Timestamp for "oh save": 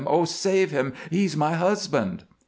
0.07-0.71